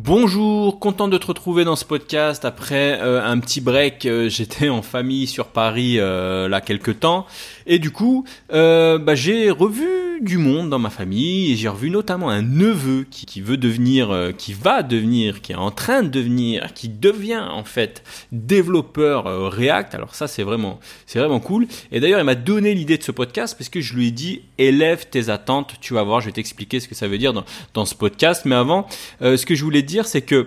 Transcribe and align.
Bonjour, 0.00 0.78
content 0.78 1.08
de 1.08 1.18
te 1.18 1.26
retrouver 1.26 1.64
dans 1.64 1.74
ce 1.74 1.84
podcast 1.84 2.44
après 2.44 3.00
euh, 3.02 3.20
un 3.20 3.40
petit 3.40 3.60
break. 3.60 4.06
Euh, 4.06 4.28
j'étais 4.28 4.68
en 4.68 4.80
famille 4.80 5.26
sur 5.26 5.46
Paris 5.46 5.96
euh, 5.98 6.46
là 6.46 6.60
quelques 6.60 7.00
temps 7.00 7.26
et 7.66 7.80
du 7.80 7.90
coup 7.90 8.24
bah, 8.48 9.14
j'ai 9.16 9.50
revu 9.50 10.07
du 10.20 10.38
monde 10.38 10.70
dans 10.70 10.78
ma 10.78 10.90
famille 10.90 11.52
et 11.52 11.56
j'ai 11.56 11.68
revu 11.68 11.90
notamment 11.90 12.30
un 12.30 12.42
neveu 12.42 13.06
qui, 13.10 13.26
qui 13.26 13.40
veut 13.40 13.56
devenir, 13.56 14.32
qui 14.36 14.52
va 14.52 14.82
devenir, 14.82 15.40
qui 15.42 15.52
est 15.52 15.56
en 15.56 15.70
train 15.70 16.02
de 16.02 16.08
devenir, 16.08 16.72
qui 16.74 16.88
devient 16.88 17.44
en 17.50 17.64
fait 17.64 18.02
développeur 18.32 19.52
React. 19.52 19.94
Alors 19.94 20.14
ça 20.14 20.26
c'est 20.26 20.42
vraiment 20.42 20.80
c'est 21.06 21.18
vraiment 21.18 21.40
cool. 21.40 21.66
Et 21.92 22.00
d'ailleurs 22.00 22.20
il 22.20 22.24
m'a 22.24 22.34
donné 22.34 22.74
l'idée 22.74 22.98
de 22.98 23.02
ce 23.02 23.12
podcast 23.12 23.56
parce 23.56 23.68
que 23.68 23.80
je 23.80 23.94
lui 23.94 24.08
ai 24.08 24.10
dit 24.10 24.42
élève 24.58 25.06
tes 25.08 25.28
attentes. 25.28 25.74
Tu 25.80 25.94
vas 25.94 26.02
voir, 26.02 26.20
je 26.20 26.26
vais 26.26 26.32
t'expliquer 26.32 26.80
ce 26.80 26.88
que 26.88 26.94
ça 26.94 27.08
veut 27.08 27.18
dire 27.18 27.32
dans, 27.32 27.44
dans 27.74 27.84
ce 27.84 27.94
podcast. 27.94 28.44
Mais 28.44 28.54
avant, 28.54 28.86
ce 29.20 29.44
que 29.44 29.54
je 29.54 29.64
voulais 29.64 29.82
dire, 29.82 30.06
c'est 30.06 30.22
que 30.22 30.46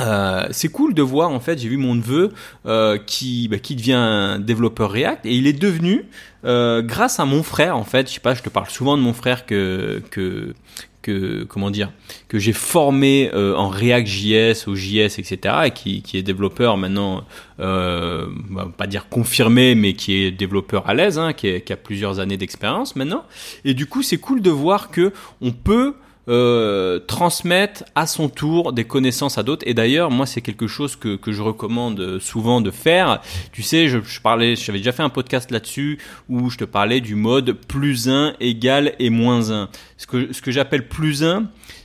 euh, 0.00 0.46
c'est 0.50 0.68
cool 0.68 0.92
de 0.92 1.02
voir 1.02 1.30
en 1.30 1.38
fait 1.38 1.58
j'ai 1.58 1.68
vu 1.68 1.76
mon 1.76 1.94
neveu 1.94 2.32
euh, 2.66 2.98
qui 2.98 3.46
bah, 3.46 3.58
qui 3.58 3.76
devient 3.76 4.38
développeur 4.40 4.90
React 4.90 5.24
et 5.24 5.34
il 5.34 5.46
est 5.46 5.52
devenu 5.52 6.06
euh, 6.44 6.82
grâce 6.82 7.20
à 7.20 7.24
mon 7.24 7.44
frère 7.44 7.76
en 7.76 7.84
fait 7.84 8.08
je 8.08 8.14
sais 8.14 8.20
pas 8.20 8.34
je 8.34 8.42
te 8.42 8.48
parle 8.48 8.68
souvent 8.68 8.96
de 8.96 9.02
mon 9.02 9.12
frère 9.12 9.46
que 9.46 10.02
que 10.10 10.52
que 11.00 11.44
comment 11.44 11.70
dire 11.70 11.92
que 12.26 12.40
j'ai 12.40 12.52
formé 12.54 13.30
en 13.34 13.68
React 13.68 14.08
JS 14.08 14.66
au 14.66 14.74
JS 14.74 15.18
etc 15.18 15.56
et 15.66 15.70
qui, 15.70 16.02
qui 16.02 16.16
est 16.16 16.22
développeur 16.22 16.76
maintenant 16.76 17.24
euh, 17.60 18.26
bah, 18.50 18.68
pas 18.76 18.88
dire 18.88 19.08
confirmé 19.08 19.76
mais 19.76 19.92
qui 19.92 20.14
est 20.14 20.32
développeur 20.32 20.88
à 20.88 20.94
l'aise 20.94 21.18
hein, 21.18 21.34
qui, 21.34 21.60
qui, 21.60 21.72
a 21.72 21.76
plusieurs 21.76 22.18
années 22.18 22.36
d'expérience 22.36 22.96
maintenant. 22.96 23.24
Et 23.64 23.74
du 23.74 23.86
coup 23.86 24.02
c'est 24.02 24.16
cool 24.16 24.40
de 24.40 24.50
voir 24.50 24.90
que 24.90 25.12
on 25.40 25.52
peut 25.52 25.94
euh, 26.28 26.98
transmettre 27.00 27.84
à 27.94 28.06
son 28.06 28.28
tour 28.28 28.72
des 28.72 28.84
connaissances 28.84 29.38
à 29.38 29.42
d'autres. 29.42 29.66
Et 29.66 29.74
d'ailleurs, 29.74 30.10
moi, 30.10 30.26
c'est 30.26 30.40
quelque 30.40 30.66
chose 30.66 30.96
que, 30.96 31.16
que 31.16 31.32
je 31.32 31.42
recommande 31.42 32.18
souvent 32.18 32.60
de 32.60 32.70
faire. 32.70 33.20
Tu 33.52 33.62
sais, 33.62 33.88
je, 33.88 33.98
je 34.02 34.20
parlais, 34.20 34.56
j'avais 34.56 34.78
déjà 34.78 34.92
fait 34.92 35.02
un 35.02 35.10
podcast 35.10 35.50
là-dessus 35.50 35.98
où 36.28 36.50
je 36.50 36.58
te 36.58 36.64
parlais 36.64 37.00
du 37.00 37.14
mode 37.14 37.52
plus 37.52 38.08
1 38.08 38.34
égale 38.40 38.94
et 38.98 39.10
moins 39.10 39.50
1. 39.50 39.68
Ce 39.96 40.06
que, 40.06 40.32
ce 40.32 40.42
que 40.42 40.50
j'appelle 40.50 40.88
plus 40.88 41.22
1, 41.24 41.44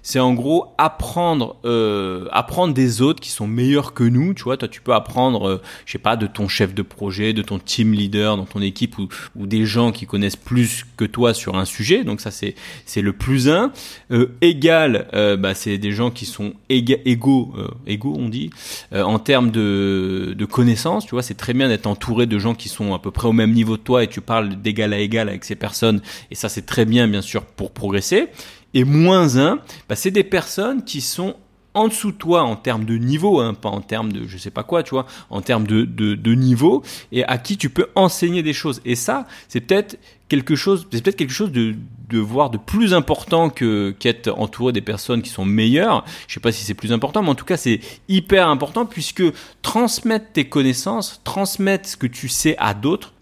c'est 0.09 0.19
en 0.19 0.33
gros 0.33 0.73
apprendre 0.79 1.57
euh, 1.65 2.25
apprendre 2.31 2.73
des 2.73 3.03
autres 3.03 3.19
qui 3.19 3.29
sont 3.29 3.45
meilleurs 3.45 3.93
que 3.93 4.03
nous 4.03 4.33
tu 4.33 4.41
vois. 4.41 4.57
Toi 4.57 4.67
tu 4.67 4.81
peux 4.81 4.95
apprendre 4.95 5.47
euh, 5.47 5.61
je 5.85 5.91
sais 5.91 5.99
pas 5.99 6.15
de 6.15 6.25
ton 6.25 6.47
chef 6.47 6.73
de 6.73 6.81
projet 6.81 7.31
de 7.31 7.43
ton 7.43 7.59
team 7.59 7.93
leader 7.93 8.35
dans 8.35 8.45
ton 8.45 8.59
équipe 8.59 8.97
ou, 8.97 9.07
ou 9.35 9.45
des 9.45 9.67
gens 9.67 9.91
qui 9.91 10.07
connaissent 10.07 10.35
plus 10.35 10.87
que 10.97 11.05
toi 11.05 11.35
sur 11.35 11.57
un 11.57 11.65
sujet. 11.65 12.03
Donc 12.03 12.21
ça 12.21 12.31
c'est 12.31 12.55
c'est 12.87 13.03
le 13.03 13.13
plus 13.13 13.49
un. 13.49 13.71
Euh, 14.11 14.35
égal 14.41 15.07
euh, 15.13 15.37
bah, 15.37 15.53
c'est 15.53 15.77
des 15.77 15.91
gens 15.91 16.09
qui 16.09 16.25
sont 16.25 16.53
égaux 16.69 17.53
euh, 17.59 17.67
égaux 17.85 18.15
on 18.17 18.29
dit 18.29 18.49
en 18.91 19.19
termes 19.19 19.51
de 19.51 20.33
de 20.35 20.45
connaissances 20.45 21.05
tu 21.05 21.11
vois. 21.11 21.21
C'est 21.21 21.37
très 21.37 21.53
bien 21.53 21.69
d'être 21.69 21.85
entouré 21.85 22.25
de 22.25 22.39
gens 22.39 22.55
qui 22.55 22.67
sont 22.67 22.95
à 22.95 22.99
peu 22.99 23.11
près 23.11 23.27
au 23.27 23.33
même 23.33 23.51
niveau 23.51 23.77
de 23.77 23.83
toi 23.83 24.03
et 24.03 24.07
tu 24.07 24.21
parles 24.21 24.59
d'égal 24.59 24.91
à 24.91 24.97
égal 24.97 25.29
avec 25.29 25.45
ces 25.45 25.55
personnes. 25.55 26.01
Et 26.31 26.35
ça 26.35 26.49
c'est 26.49 26.65
très 26.65 26.85
bien 26.85 27.07
bien 27.07 27.21
sûr 27.21 27.43
pour 27.45 27.69
progresser 27.69 28.29
et 28.73 28.83
moins 28.83 29.37
1, 29.37 29.59
bah, 29.87 29.95
c'est 29.95 30.11
des 30.11 30.23
personnes 30.23 30.83
qui 30.83 31.01
sont 31.01 31.35
en 31.73 31.87
dessous 31.87 32.11
de 32.11 32.17
toi 32.17 32.43
en 32.43 32.55
termes 32.55 32.85
de 32.85 32.95
niveau, 32.95 33.39
hein, 33.39 33.53
pas 33.53 33.69
en 33.69 33.81
termes 33.81 34.11
de 34.11 34.27
je 34.27 34.37
sais 34.37 34.51
pas 34.51 34.63
quoi, 34.63 34.83
tu 34.83 34.91
vois, 34.91 35.05
en 35.29 35.41
termes 35.41 35.67
de, 35.67 36.33
niveau, 36.33 36.83
et 37.11 37.23
à 37.23 37.37
qui 37.37 37.57
tu 37.57 37.69
peux 37.69 37.87
enseigner 37.95 38.43
des 38.43 38.53
choses. 38.53 38.81
Et 38.85 38.95
ça, 38.95 39.27
c'est 39.47 39.61
peut-être 39.61 39.97
quelque 40.29 40.55
chose, 40.55 40.87
c'est 40.91 41.03
peut-être 41.03 41.15
quelque 41.15 41.33
chose 41.33 41.51
de, 41.51 41.75
de 42.09 42.19
voir 42.19 42.49
de 42.49 42.57
plus 42.57 42.93
important 42.93 43.49
que 43.49 43.95
qu'être 43.99 44.29
entouré 44.37 44.73
des 44.73 44.81
personnes 44.81 45.21
qui 45.21 45.29
sont 45.29 45.45
meilleures. 45.45 46.03
Je 46.27 46.33
sais 46.33 46.39
pas 46.39 46.51
si 46.51 46.63
c'est 46.63 46.73
plus 46.73 46.91
important, 46.91 47.21
mais 47.21 47.29
en 47.29 47.35
tout 47.35 47.45
cas 47.45 47.57
c'est 47.57 47.79
hyper 48.07 48.47
important 48.47 48.85
puisque 48.85 49.23
transmettre 49.61 50.31
tes 50.33 50.45
connaissances, 50.49 51.21
transmettre 51.23 51.87
ce 51.87 51.97
que 51.97 52.07
tu 52.07 52.29
sais 52.29 52.55
à 52.57 52.73
d'autres, 52.73 53.13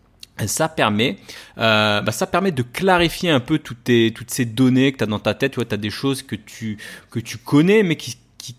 ça 0.46 0.70
permet, 0.70 1.18
euh, 1.58 2.02
bah 2.02 2.12
ça 2.12 2.28
permet 2.28 2.52
de 2.52 2.62
clarifier 2.62 3.32
un 3.32 3.40
peu 3.40 3.58
toutes, 3.58 3.86
tes, 3.86 4.14
toutes 4.14 4.30
ces 4.30 4.46
données 4.46 4.92
que 4.92 4.98
tu 5.00 5.04
as 5.04 5.08
dans 5.08 5.20
ta 5.20 5.34
tête. 5.34 5.54
Tu 5.54 5.60
vois, 5.60 5.74
as 5.74 5.78
des 5.78 5.90
choses 5.90 6.22
que 6.22 6.36
tu, 6.36 6.78
que 7.10 7.20
tu 7.20 7.38
connais, 7.38 7.82
mais 7.82 7.96
qui, 7.96 8.18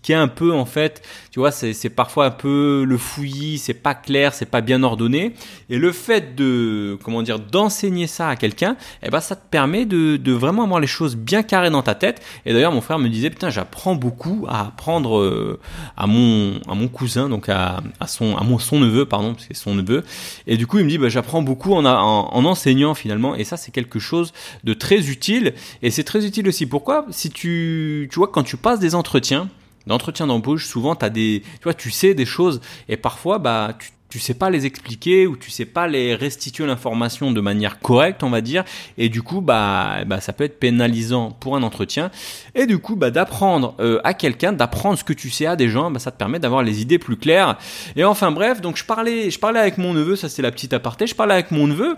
un 0.09 0.27
peu 0.27 0.53
en 0.53 0.65
fait, 0.65 1.01
tu 1.31 1.39
vois, 1.39 1.51
c'est 1.51 1.89
parfois 1.89 2.25
un 2.25 2.31
peu 2.31 2.83
le 2.87 2.97
fouillis, 2.97 3.57
c'est 3.57 3.73
pas 3.73 3.93
clair, 3.93 4.33
c'est 4.33 4.45
pas 4.45 4.61
bien 4.61 4.83
ordonné. 4.83 5.33
Et 5.69 5.77
le 5.77 5.91
fait 5.91 6.35
de, 6.35 6.97
comment 7.03 7.21
dire, 7.21 7.39
d'enseigner 7.39 8.07
ça 8.07 8.29
à 8.29 8.35
quelqu'un, 8.35 8.75
eh 9.03 9.09
ben 9.09 9.19
ça 9.19 9.35
te 9.35 9.47
permet 9.49 9.85
de, 9.85 10.17
de, 10.17 10.31
vraiment 10.31 10.63
avoir 10.63 10.79
les 10.79 10.87
choses 10.87 11.15
bien 11.15 11.43
carrées 11.43 11.69
dans 11.69 11.83
ta 11.83 11.95
tête. 11.95 12.21
Et 12.45 12.53
d'ailleurs, 12.53 12.71
mon 12.71 12.81
frère 12.81 12.99
me 12.99 13.09
disait, 13.09 13.29
putain, 13.29 13.49
j'apprends 13.49 13.95
beaucoup 13.95 14.45
à 14.47 14.67
apprendre 14.67 15.19
euh, 15.19 15.59
à 15.97 16.07
mon 16.07 16.59
à 16.67 16.75
mon 16.75 16.87
cousin, 16.87 17.29
donc 17.29 17.49
à, 17.49 17.81
à 17.99 18.07
son 18.07 18.35
à 18.37 18.43
mon 18.43 18.59
son 18.59 18.79
neveu, 18.79 19.05
pardon, 19.05 19.33
parce 19.33 19.45
que 19.47 19.53
c'est 19.53 19.61
son 19.61 19.75
neveu. 19.75 20.03
Et 20.47 20.57
du 20.57 20.67
coup, 20.67 20.79
il 20.79 20.85
me 20.85 20.89
dit, 20.89 20.97
bah, 20.97 21.09
j'apprends 21.09 21.41
beaucoup 21.41 21.73
en, 21.73 21.85
en, 21.85 22.33
en 22.33 22.45
enseignant 22.45 22.93
finalement. 22.93 23.35
Et 23.35 23.43
ça, 23.43 23.57
c'est 23.57 23.71
quelque 23.71 23.99
chose 23.99 24.33
de 24.63 24.73
très 24.73 25.09
utile. 25.09 25.53
Et 25.81 25.91
c'est 25.91 26.03
très 26.03 26.25
utile 26.25 26.47
aussi. 26.47 26.65
Pourquoi? 26.65 27.05
Si 27.11 27.29
tu 27.29 28.07
tu 28.11 28.15
vois 28.19 28.27
quand 28.27 28.43
tu 28.43 28.57
passes 28.57 28.79
des 28.79 28.95
entretiens 28.95 29.49
d'entretien 29.87 30.27
d'embauche, 30.27 30.65
souvent 30.65 30.93
as 30.95 31.09
des, 31.09 31.43
tu 31.43 31.63
vois, 31.63 31.73
tu 31.73 31.91
sais 31.91 32.13
des 32.13 32.25
choses 32.25 32.61
et 32.87 32.97
parfois 32.97 33.39
bah 33.39 33.73
tu 33.79 33.91
tu 34.09 34.17
sais 34.17 34.33
pas 34.33 34.49
les 34.49 34.65
expliquer 34.65 35.27
ou 35.27 35.37
tu 35.37 35.51
sais 35.51 35.65
pas 35.65 35.87
les 35.87 36.15
restituer 36.15 36.65
l'information 36.65 37.31
de 37.31 37.41
manière 37.41 37.79
correcte, 37.79 38.23
on 38.23 38.29
va 38.29 38.41
dire, 38.41 38.63
et 38.97 39.07
du 39.07 39.21
coup 39.21 39.39
bah, 39.39 40.03
bah 40.05 40.19
ça 40.19 40.33
peut 40.33 40.43
être 40.43 40.59
pénalisant 40.59 41.31
pour 41.31 41.55
un 41.55 41.63
entretien. 41.63 42.09
Et 42.55 42.65
du 42.65 42.79
coup 42.79 42.95
bah 42.95 43.11
d'apprendre 43.11 43.75
euh, 43.79 44.01
à 44.03 44.15
quelqu'un, 44.15 44.51
d'apprendre 44.51 44.97
ce 44.97 45.03
que 45.03 45.13
tu 45.13 45.29
sais 45.29 45.45
à 45.45 45.55
des 45.55 45.69
gens, 45.69 45.91
bah 45.91 45.99
ça 45.99 46.11
te 46.11 46.17
permet 46.17 46.39
d'avoir 46.39 46.63
les 46.63 46.81
idées 46.81 46.97
plus 46.97 47.17
claires. 47.17 47.57
Et 47.95 48.03
enfin 48.03 48.31
bref, 48.31 48.61
donc 48.61 48.77
je 48.77 48.83
parlais, 48.83 49.29
je 49.29 49.39
parlais 49.39 49.59
avec 49.59 49.77
mon 49.77 49.93
neveu, 49.93 50.15
ça 50.15 50.27
c'est 50.27 50.41
la 50.41 50.51
petite 50.51 50.73
aparté, 50.73 51.05
je 51.05 51.15
parlais 51.15 51.35
avec 51.35 51.51
mon 51.51 51.67
neveu 51.67 51.95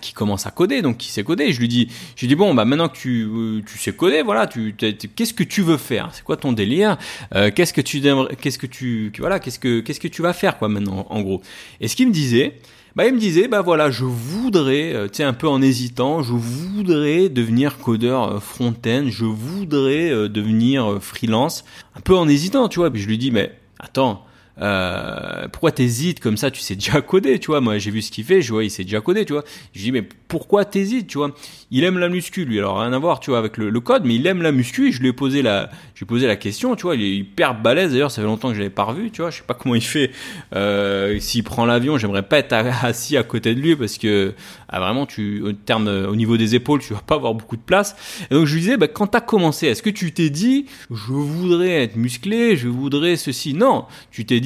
qui 0.00 0.12
commence 0.12 0.46
à 0.46 0.50
coder, 0.50 0.82
donc 0.82 0.96
qui 0.96 1.08
sait 1.08 1.22
coder. 1.22 1.52
Je 1.52 1.60
lui 1.60 1.68
dis, 1.68 1.88
je 2.16 2.22
lui 2.22 2.28
dis 2.28 2.34
bon, 2.34 2.54
bah 2.54 2.64
maintenant 2.64 2.88
que 2.88 2.96
tu, 2.96 3.24
euh, 3.24 3.62
tu 3.66 3.78
sais 3.78 3.92
coder, 3.92 4.22
voilà, 4.22 4.46
tu, 4.46 4.74
qu'est-ce 4.74 5.34
que 5.34 5.44
tu 5.44 5.62
veux 5.62 5.76
faire? 5.76 6.10
C'est 6.12 6.24
quoi 6.24 6.36
ton 6.36 6.52
délire? 6.52 6.96
Euh, 7.34 7.50
Qu'est-ce 7.54 7.72
que 7.72 7.80
tu, 7.80 8.00
qu'est-ce 8.40 8.58
que 8.58 8.66
tu, 8.66 9.12
voilà, 9.18 9.38
qu'est-ce 9.38 9.58
que, 9.58 9.80
qu'est-ce 9.80 10.00
que 10.00 10.08
tu 10.08 10.22
vas 10.22 10.32
faire 10.32 10.58
quoi 10.58 10.68
maintenant, 10.68 11.06
en 11.10 11.20
gros? 11.22 11.42
Et 11.80 11.88
ce 11.88 11.96
qu'il 11.96 12.08
me 12.08 12.12
disait, 12.12 12.58
bah 12.96 13.06
il 13.06 13.14
me 13.14 13.18
disait, 13.18 13.48
bah 13.48 13.60
voilà, 13.60 13.90
je 13.90 14.04
voudrais, 14.04 14.94
euh, 14.94 15.06
tu 15.08 15.16
sais, 15.18 15.24
un 15.24 15.32
peu 15.34 15.48
en 15.48 15.60
hésitant, 15.60 16.22
je 16.22 16.32
voudrais 16.32 17.28
devenir 17.28 17.78
codeur 17.78 18.42
front-end, 18.42 19.06
je 19.08 19.24
voudrais 19.24 20.28
devenir 20.28 20.98
freelance, 21.00 21.64
un 21.94 22.00
peu 22.00 22.16
en 22.16 22.28
hésitant, 22.28 22.68
tu 22.68 22.78
vois. 22.78 22.90
Puis 22.90 23.02
je 23.02 23.08
lui 23.08 23.18
dis, 23.18 23.30
mais 23.30 23.52
attends 23.78 24.24
euh, 24.60 25.48
pourquoi 25.48 25.72
t'hésites 25.72 26.20
comme 26.20 26.36
ça? 26.36 26.50
Tu 26.50 26.60
sais 26.60 26.74
déjà 26.74 27.00
coder, 27.00 27.38
tu 27.38 27.48
vois. 27.48 27.60
Moi, 27.60 27.78
j'ai 27.78 27.90
vu 27.90 28.02
ce 28.02 28.10
qu'il 28.10 28.24
fait, 28.24 28.42
je 28.42 28.52
vois, 28.52 28.64
il 28.64 28.70
sait 28.70 28.84
déjà 28.84 29.00
coder, 29.00 29.24
tu 29.24 29.32
vois. 29.32 29.44
Je 29.74 29.80
dis, 29.80 29.92
mais 29.92 30.02
pourquoi 30.28 30.64
t'hésites, 30.64 31.06
tu 31.06 31.18
vois? 31.18 31.34
Il 31.70 31.84
aime 31.84 31.98
la 31.98 32.08
muscu, 32.08 32.44
lui. 32.44 32.58
Alors 32.58 32.80
rien 32.80 32.92
à 32.92 32.98
voir, 32.98 33.20
tu 33.20 33.30
vois, 33.30 33.38
avec 33.38 33.56
le, 33.56 33.80
code, 33.80 34.04
mais 34.04 34.14
il 34.16 34.26
aime 34.26 34.42
la 34.42 34.52
muscu. 34.52 34.92
Je 34.92 35.00
lui 35.00 35.08
ai 35.08 35.12
posé 35.12 35.42
la, 35.42 35.70
je 35.94 36.04
posé 36.04 36.26
la 36.26 36.36
question, 36.36 36.76
tu 36.76 36.82
vois. 36.82 36.94
Il 36.94 37.02
est 37.02 37.16
hyper 37.16 37.60
balèze. 37.60 37.92
D'ailleurs, 37.92 38.10
ça 38.10 38.22
fait 38.22 38.28
longtemps 38.28 38.48
que 38.48 38.54
je 38.54 38.60
l'avais 38.60 38.70
pas 38.70 38.84
revu, 38.84 39.10
tu 39.10 39.22
vois. 39.22 39.30
Je 39.30 39.38
sais 39.38 39.44
pas 39.46 39.54
comment 39.54 39.74
il 39.74 39.82
fait. 39.82 40.10
Euh, 40.54 41.18
S'il 41.18 41.42
prend 41.42 41.66
l'avion, 41.66 41.98
j'aimerais 41.98 42.22
pas 42.22 42.38
être 42.38 42.52
assis 42.82 43.16
à 43.16 43.22
côté 43.22 43.54
de 43.54 43.60
lui 43.60 43.74
parce 43.76 43.98
que 43.98 44.34
ah, 44.68 44.80
vraiment, 44.80 45.06
tu, 45.06 45.42
au 45.42 45.52
au 45.74 46.16
niveau 46.16 46.36
des 46.36 46.54
épaules, 46.54 46.80
tu 46.80 46.94
vas 46.94 47.00
pas 47.00 47.14
avoir 47.16 47.34
beaucoup 47.34 47.56
de 47.56 47.62
place. 47.62 47.94
Et 48.30 48.34
donc 48.34 48.46
je 48.46 48.54
lui 48.54 48.60
disais, 48.60 48.76
bah, 48.76 48.88
quand 48.88 49.06
t'as 49.08 49.20
commencé, 49.20 49.66
est-ce 49.66 49.82
que 49.82 49.90
tu 49.90 50.12
t'es 50.12 50.30
dit, 50.30 50.66
je 50.90 51.12
voudrais 51.12 51.82
être 51.84 51.96
musclé, 51.96 52.56
je 52.56 52.68
voudrais 52.68 53.16
ceci? 53.16 53.54
Non, 53.54 53.84
tu 54.10 54.24
t'es 54.24 54.40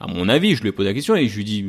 à 0.00 0.06
mon 0.06 0.28
avis, 0.28 0.54
je 0.54 0.62
lui 0.62 0.68
ai 0.68 0.72
posé 0.72 0.88
la 0.88 0.94
question 0.94 1.16
et 1.16 1.28
je 1.28 1.36
lui 1.36 1.44
dis, 1.44 1.64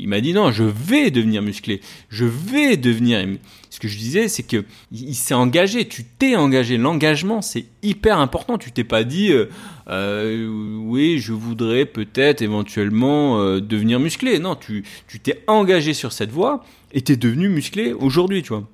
il 0.00 0.08
m'a 0.08 0.20
dit 0.20 0.32
non, 0.32 0.50
je 0.50 0.64
vais 0.64 1.10
devenir 1.10 1.42
musclé, 1.42 1.80
je 2.08 2.24
vais 2.24 2.76
devenir. 2.76 3.24
Ce 3.70 3.78
que 3.78 3.88
je 3.88 3.98
disais, 3.98 4.28
c'est 4.28 4.42
que 4.42 4.64
il 4.90 5.14
s'est 5.14 5.34
engagé, 5.34 5.86
tu 5.86 6.04
t'es 6.04 6.34
engagé. 6.34 6.78
L'engagement, 6.78 7.42
c'est 7.42 7.66
hyper 7.82 8.18
important. 8.18 8.58
Tu 8.58 8.72
t'es 8.72 8.84
pas 8.84 9.04
dit, 9.04 9.30
euh, 9.30 9.46
euh, 9.88 10.46
oui, 10.82 11.18
je 11.18 11.32
voudrais 11.32 11.84
peut-être 11.84 12.42
éventuellement 12.42 13.40
euh, 13.40 13.60
devenir 13.60 14.00
musclé. 14.00 14.38
Non, 14.38 14.56
tu 14.56 14.84
tu 15.06 15.20
t'es 15.20 15.42
engagé 15.46 15.94
sur 15.94 16.12
cette 16.12 16.30
voie 16.30 16.64
et 16.92 17.02
t'es 17.02 17.16
devenu 17.16 17.48
musclé 17.48 17.92
aujourd'hui, 17.92 18.42
tu 18.42 18.48
vois. 18.48 18.66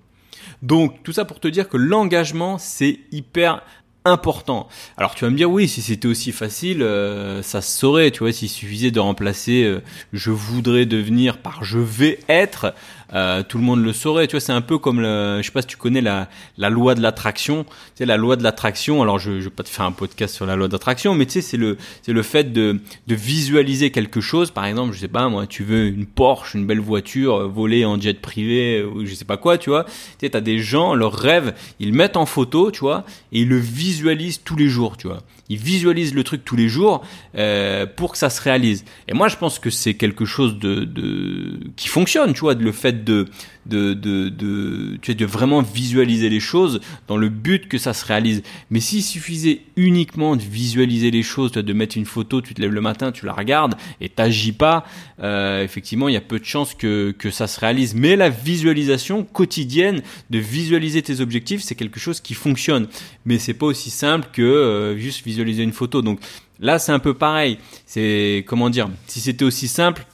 Donc 0.62 1.02
tout 1.02 1.12
ça 1.12 1.25
pour 1.25 1.40
te 1.40 1.49
dire 1.49 1.69
que 1.69 1.76
l'engagement, 1.76 2.56
c'est 2.56 3.00
hyper 3.10 3.62
important. 4.04 4.69
Alors 4.96 5.14
tu 5.14 5.25
vas 5.25 5.31
me 5.31 5.37
dire 5.37 5.50
oui, 5.50 5.69
si 5.69 5.82
c'était 5.82 6.08
aussi 6.08 6.32
facile, 6.32 6.82
euh, 6.82 7.43
ça 7.43 7.60
se 7.60 7.78
saurait, 7.78 8.10
tu 8.10 8.20
vois, 8.20 8.32
s'il 8.32 8.49
suffisait 8.49 8.90
de 8.90 9.00
remplacer 9.00 9.64
euh, 9.64 9.81
je 10.12 10.31
voudrais 10.31 10.87
devenir 10.87 11.38
par 11.38 11.64
je 11.64 11.78
vais 11.78 12.19
être, 12.28 12.75
euh, 13.14 13.43
tout 13.43 13.59
le 13.59 13.64
monde 13.64 13.82
le 13.82 13.93
saurait. 13.93 14.26
Tu 14.26 14.32
vois, 14.32 14.41
c'est 14.41 14.53
un 14.53 14.61
peu 14.61 14.79
comme 14.79 15.00
le, 15.00 15.38
je 15.38 15.47
sais 15.47 15.53
pas 15.53 15.62
si 15.62 15.69
tu 15.69 15.76
connais 15.76 16.00
la, 16.00 16.29
la 16.59 16.70
loi 16.70 16.94
de 16.94 17.00
l'attraction. 17.00 17.64
Tu 17.64 17.70
sais, 17.97 18.06
la 18.06 18.17
loi 18.17 18.37
de 18.37 18.43
l'attraction. 18.43 19.03
Alors, 19.03 19.19
je, 19.19 19.41
je 19.41 19.44
vais 19.44 19.50
pas 19.50 19.62
te 19.62 19.69
faire 19.69 19.85
un 19.85 19.93
podcast 19.93 20.35
sur 20.35 20.47
la 20.47 20.56
loi 20.56 20.69
d'attraction, 20.69 21.14
mais 21.14 21.26
tu 21.26 21.32
sais, 21.32 21.41
c'est 21.41 21.56
le, 21.56 21.76
c'est 22.03 22.12
le 22.12 22.23
fait 22.23 22.53
de, 22.53 22.81
de 23.06 23.14
visualiser 23.14 23.91
quelque 23.91 24.20
chose. 24.20 24.50
Par 24.50 24.64
exemple, 24.64 24.94
je 24.94 24.99
sais 24.99 25.09
pas, 25.09 25.29
moi, 25.29 25.47
tu 25.47 25.64
veux 25.64 25.87
une 25.87 26.06
Porsche, 26.06 26.55
une 26.55 26.67
belle 26.67 26.81
voiture, 26.81 27.37
euh, 27.37 27.47
voler 27.47 27.85
en 27.85 28.00
jet 28.00 28.20
privé, 28.20 28.82
ou 28.82 29.05
je 29.05 29.14
sais 29.14 29.25
pas 29.25 29.37
quoi, 29.37 29.59
tu 29.59 29.70
vois. 29.70 29.85
Tu 29.85 29.93
sais, 30.20 30.31
t'as 30.31 30.41
des 30.41 30.59
gens, 30.59 30.94
leurs 30.94 31.14
rêves, 31.14 31.55
ils 31.81 31.93
mettent 31.93 32.17
en 32.17 32.26
photo, 32.26 32.70
tu 32.70 32.81
vois, 32.81 33.05
et 33.32 33.43
ils 33.43 33.49
le 33.49 33.59
visualisent 33.59 34.43
tous 34.43 34.56
les 34.56 34.69
jours, 34.69 34.97
tu 34.97 35.06
vois. 35.06 35.23
Ils 35.49 35.59
visualisent 35.59 36.14
le 36.14 36.25
truc 36.25 36.44
tous 36.44 36.56
les 36.56 36.69
jours 36.69 37.03
euh, 37.37 37.85
pour 37.85 38.12
que 38.12 38.19
ça 38.19 38.31
se 38.31 38.41
réalise. 38.41 38.85
Et 39.06 39.12
moi, 39.12 39.29
je 39.29 39.37
pense 39.37 39.59
que 39.59 39.69
c'est 39.69 39.94
quelque 39.94 40.25
chose 40.25 40.59
de, 40.59 40.85
de 40.85 41.61
qui 41.76 41.88
fonctionne, 41.88 42.32
tu 42.32 42.41
vois, 42.41 42.55
le 42.55 42.73
fait 42.73 43.01
de 43.02 43.26
de, 43.66 43.94
de, 43.94 44.96
tu 45.00 45.12
sais, 45.12 45.14
de 45.14 45.25
vraiment 45.25 45.62
visualiser 45.62 46.28
les 46.28 46.40
choses 46.40 46.81
dans 47.06 47.16
le 47.16 47.28
but 47.28 47.69
que 47.69 47.78
ça 47.78 47.94
se 47.94 48.04
réalise. 48.04 48.43
Mais 48.70 48.81
s'il 48.81 49.02
suffisait 49.02 49.60
uniquement 49.76 50.37
de 50.37 50.43
visualiser 50.43 51.10
les 51.10 51.22
choses, 51.22 51.52
de 51.52 51.72
mettre 51.72 51.96
une 51.96 52.04
photo, 52.04 52.40
tu 52.40 52.54
te 52.54 52.60
lèves 52.60 52.72
le 52.72 52.81
matin, 52.81 53.12
tu 53.12 53.26
la 53.26 53.32
regardes 53.32 53.75
et 54.00 54.08
t'agis 54.08 54.52
pas, 54.52 54.84
euh, 55.22 55.62
effectivement, 55.62 56.08
il 56.08 56.14
y 56.14 56.16
a 56.16 56.20
peu 56.20 56.38
de 56.38 56.44
chances 56.44 56.75
que, 56.75 57.14
que 57.16 57.31
ça 57.31 57.46
se 57.46 57.60
réalise. 57.60 57.94
Mais 57.94 58.16
la 58.16 58.31
visualisation 58.31 59.25
quotidienne, 59.25 60.02
de 60.31 60.38
visualiser 60.38 61.02
tes 61.02 61.20
objectifs, 61.20 61.62
c'est 61.62 61.75
quelque 61.75 62.00
chose 62.00 62.20
qui 62.20 62.34
fonctionne. 62.34 62.88
Mais 63.25 63.38
c'est 63.38 63.54
pas 63.54 63.66
aussi 63.66 63.90
simple 63.90 64.28
que 64.32 64.43
euh, 64.43 64.96
juste 64.99 65.25
visualiser 65.25 65.62
une 65.62 65.72
photo. 65.72 66.02
Donc 66.02 66.19
là, 66.58 66.78
c'est 66.78 66.93
un 66.93 66.99
peu 66.99 67.14
pareil. 67.14 67.58
C'est 67.87 68.44
comment 68.46 68.70
dire 68.70 68.88
Si 69.06 69.20
c'était 69.20 69.44
aussi 69.44 69.69
simple, 69.69 70.04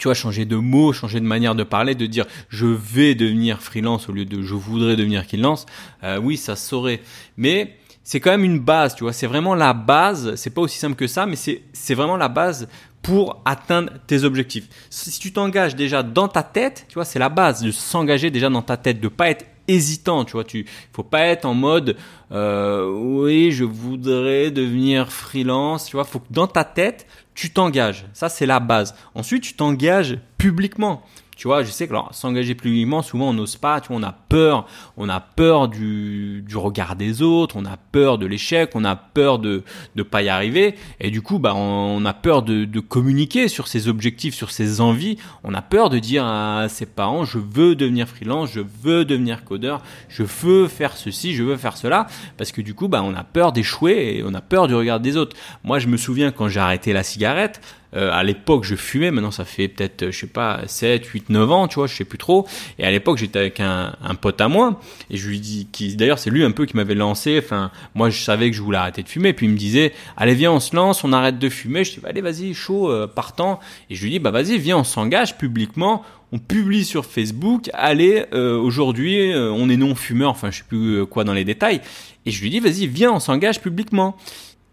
tu 0.00 0.08
vois, 0.08 0.14
changer 0.14 0.46
de 0.46 0.56
mots, 0.56 0.94
changer 0.94 1.20
de 1.20 1.26
manière 1.26 1.54
de 1.54 1.62
parler, 1.62 1.94
de 1.94 2.06
dire 2.06 2.24
je 2.48 2.66
vais 2.66 3.14
devenir 3.14 3.60
freelance 3.60 4.08
au 4.08 4.12
lieu 4.12 4.24
de 4.24 4.40
je 4.40 4.54
voudrais 4.54 4.96
devenir 4.96 5.24
freelance, 5.24 5.66
euh, 6.02 6.18
oui, 6.18 6.38
ça 6.38 6.56
saurait. 6.56 7.02
Mais 7.36 7.76
c'est 8.02 8.18
quand 8.18 8.30
même 8.30 8.44
une 8.44 8.58
base, 8.58 8.94
tu 8.94 9.04
vois, 9.04 9.12
c'est 9.12 9.26
vraiment 9.26 9.54
la 9.54 9.74
base, 9.74 10.34
c'est 10.36 10.50
pas 10.50 10.62
aussi 10.62 10.78
simple 10.78 10.96
que 10.96 11.06
ça, 11.06 11.26
mais 11.26 11.36
c'est, 11.36 11.62
c'est 11.74 11.94
vraiment 11.94 12.16
la 12.16 12.28
base 12.28 12.66
pour 13.02 13.42
atteindre 13.44 13.92
tes 14.06 14.24
objectifs. 14.24 14.68
Si 14.88 15.18
tu 15.20 15.34
t'engages 15.34 15.76
déjà 15.76 16.02
dans 16.02 16.28
ta 16.28 16.42
tête, 16.42 16.86
tu 16.88 16.94
vois, 16.94 17.04
c'est 17.04 17.18
la 17.18 17.28
base 17.28 17.60
de 17.60 17.70
s'engager 17.70 18.30
déjà 18.30 18.48
dans 18.48 18.62
ta 18.62 18.78
tête, 18.78 19.00
de 19.00 19.08
pas 19.08 19.28
être 19.28 19.44
hésitant, 19.70 20.24
tu 20.24 20.32
vois, 20.32 20.44
tu 20.44 20.66
faut 20.92 21.02
pas 21.02 21.26
être 21.26 21.44
en 21.44 21.54
mode 21.54 21.96
euh, 22.32 22.86
oui, 22.90 23.52
je 23.52 23.64
voudrais 23.64 24.50
devenir 24.50 25.12
freelance, 25.12 25.86
tu 25.86 25.96
vois, 25.96 26.04
faut 26.04 26.20
que 26.20 26.26
dans 26.30 26.46
ta 26.46 26.64
tête, 26.64 27.06
tu 27.34 27.50
t'engages. 27.50 28.06
Ça, 28.12 28.28
c'est 28.28 28.46
la 28.46 28.60
base. 28.60 28.94
Ensuite, 29.14 29.42
tu 29.42 29.54
t'engages 29.54 30.18
publiquement. 30.38 31.02
Tu 31.40 31.48
vois, 31.48 31.62
je 31.62 31.70
sais 31.70 31.88
que 31.88 31.94
s'engager 32.10 32.54
publiquement, 32.54 33.00
souvent 33.00 33.30
on 33.30 33.32
n'ose 33.32 33.56
pas, 33.56 33.80
tu 33.80 33.88
vois, 33.88 33.96
on 33.96 34.02
a 34.02 34.12
peur, 34.12 34.66
on 34.98 35.08
a 35.08 35.20
peur 35.20 35.68
du, 35.68 36.44
du 36.46 36.58
regard 36.58 36.96
des 36.96 37.22
autres, 37.22 37.56
on 37.56 37.64
a 37.64 37.78
peur 37.78 38.18
de 38.18 38.26
l'échec, 38.26 38.72
on 38.74 38.84
a 38.84 38.94
peur 38.94 39.38
de 39.38 39.62
ne 39.96 40.02
pas 40.02 40.20
y 40.20 40.28
arriver, 40.28 40.74
et 41.00 41.10
du 41.10 41.22
coup, 41.22 41.38
bah, 41.38 41.54
on, 41.54 42.04
a 42.04 42.12
peur 42.12 42.42
de, 42.42 42.66
de, 42.66 42.80
communiquer 42.80 43.48
sur 43.48 43.68
ses 43.68 43.88
objectifs, 43.88 44.34
sur 44.34 44.50
ses 44.50 44.82
envies, 44.82 45.16
on 45.42 45.54
a 45.54 45.62
peur 45.62 45.88
de 45.88 45.98
dire 45.98 46.26
à 46.26 46.68
ses 46.68 46.84
parents, 46.84 47.24
je 47.24 47.38
veux 47.38 47.74
devenir 47.74 48.06
freelance, 48.06 48.50
je 48.52 48.60
veux 48.82 49.06
devenir 49.06 49.42
codeur, 49.42 49.80
je 50.10 50.24
veux 50.24 50.68
faire 50.68 50.94
ceci, 50.94 51.32
je 51.32 51.42
veux 51.42 51.56
faire 51.56 51.78
cela, 51.78 52.06
parce 52.36 52.52
que 52.52 52.60
du 52.60 52.74
coup, 52.74 52.88
bah, 52.88 53.00
on 53.02 53.14
a 53.14 53.24
peur 53.24 53.52
d'échouer 53.52 54.18
et 54.18 54.22
on 54.26 54.34
a 54.34 54.42
peur 54.42 54.68
du 54.68 54.74
regard 54.74 55.00
des 55.00 55.16
autres. 55.16 55.34
Moi, 55.64 55.78
je 55.78 55.86
me 55.86 55.96
souviens 55.96 56.32
quand 56.32 56.48
j'ai 56.48 56.60
arrêté 56.60 56.92
la 56.92 57.02
cigarette, 57.02 57.62
euh, 57.94 58.10
à 58.12 58.22
l'époque, 58.22 58.64
je 58.64 58.76
fumais. 58.76 59.10
Maintenant, 59.10 59.30
ça 59.30 59.44
fait 59.44 59.68
peut-être, 59.68 60.10
je 60.10 60.18
sais 60.18 60.26
pas, 60.26 60.62
7, 60.66 61.04
8, 61.04 61.30
9 61.30 61.50
ans, 61.50 61.68
tu 61.68 61.76
vois, 61.76 61.86
je 61.86 61.94
sais 61.94 62.04
plus 62.04 62.18
trop. 62.18 62.46
Et 62.78 62.84
à 62.84 62.90
l'époque, 62.90 63.18
j'étais 63.18 63.38
avec 63.38 63.60
un, 63.60 63.96
un, 64.02 64.14
pote 64.14 64.40
à 64.40 64.48
moi. 64.48 64.80
Et 65.10 65.16
je 65.16 65.28
lui 65.28 65.40
dis, 65.40 65.68
qui, 65.72 65.96
d'ailleurs, 65.96 66.18
c'est 66.18 66.30
lui 66.30 66.44
un 66.44 66.52
peu 66.52 66.66
qui 66.66 66.76
m'avait 66.76 66.94
lancé. 66.94 67.40
Enfin, 67.42 67.70
moi, 67.94 68.10
je 68.10 68.22
savais 68.22 68.50
que 68.50 68.56
je 68.56 68.62
voulais 68.62 68.78
arrêter 68.78 69.02
de 69.02 69.08
fumer. 69.08 69.32
Puis 69.32 69.46
il 69.46 69.52
me 69.52 69.58
disait, 69.58 69.92
allez, 70.16 70.34
viens, 70.34 70.52
on 70.52 70.60
se 70.60 70.74
lance, 70.76 71.04
on 71.04 71.12
arrête 71.12 71.38
de 71.38 71.48
fumer. 71.48 71.84
Je 71.84 71.94
dis, 71.94 72.00
bah, 72.00 72.10
allez, 72.10 72.20
vas-y, 72.20 72.54
chaud, 72.54 72.90
euh, 72.90 73.06
partant. 73.06 73.60
Et 73.88 73.94
je 73.94 74.02
lui 74.04 74.10
dis, 74.10 74.18
bah, 74.18 74.30
vas-y, 74.30 74.58
viens, 74.58 74.78
on 74.78 74.84
s'engage 74.84 75.36
publiquement. 75.36 76.02
On 76.32 76.38
publie 76.38 76.84
sur 76.84 77.06
Facebook, 77.06 77.70
allez, 77.74 78.24
euh, 78.34 78.56
aujourd'hui, 78.56 79.32
on 79.34 79.68
est 79.68 79.76
non-fumeur, 79.76 80.30
enfin, 80.30 80.52
je 80.52 80.58
sais 80.58 80.64
plus 80.68 81.04
quoi 81.06 81.24
dans 81.24 81.32
les 81.32 81.42
détails. 81.42 81.80
Et 82.24 82.30
je 82.30 82.40
lui 82.40 82.50
dis, 82.50 82.60
vas-y, 82.60 82.86
viens, 82.86 83.10
on 83.10 83.18
s'engage 83.18 83.60
publiquement. 83.60 84.16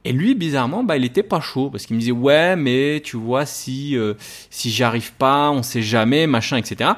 Et 0.08 0.14
lui, 0.14 0.36
bizarrement, 0.36 0.86
bah, 0.86 0.96
il 0.96 1.04
était 1.04 1.22
pas 1.22 1.42
chaud 1.42 1.70
parce 1.70 1.86
qu'il 1.86 1.98
me 1.98 2.00
disait 2.00 2.14
ouais, 2.14 2.56
mais 2.56 3.02
tu 3.04 3.18
vois, 3.18 3.46
si 3.46 3.98
euh, 3.98 4.14
si 4.50 4.70
j'y 4.70 4.84
arrive 4.84 5.12
pas, 5.14 5.52
on 5.52 5.64
sait 5.64 5.82
jamais, 5.82 6.28
machin, 6.28 6.56
etc. 6.56 6.92